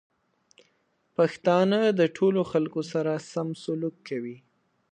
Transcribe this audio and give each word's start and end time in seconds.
پښتانه 1.15 1.79
د 1.99 2.01
ټولو 2.15 2.41
خلکو 2.51 2.81
سره 2.91 3.11
سم 3.31 3.47
سلوک 3.63 3.95
کوي. 4.09 4.37